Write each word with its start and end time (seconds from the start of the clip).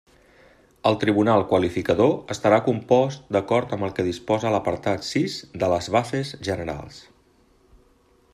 El 0.91 0.95
tribunal 1.03 1.43
qualificador 1.51 2.13
estarà 2.35 2.59
compost 2.69 3.29
d'acord 3.37 3.77
amb 3.77 3.87
el 3.89 3.93
que 3.99 4.07
disposa 4.09 4.55
l'apartat 4.57 5.07
sis 5.11 5.37
de 5.65 5.71
les 5.77 5.91
bases 5.99 6.37
generals. 6.51 7.01